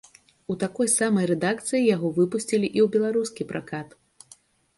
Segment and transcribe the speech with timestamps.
[0.51, 3.89] У такой самай рэдакцыі яго выпусцілі і ў беларускі пракат.